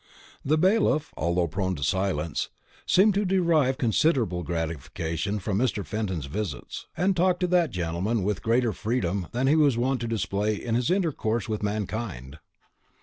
[0.43, 2.49] The bailiff, although prone to silence,
[2.87, 5.85] seemed to derive considerable gratification from Mr.
[5.85, 10.07] Fenton's visits, and talked to that gentleman with greater freedom than he was wont to
[10.07, 12.39] display in his intercourse with mankind.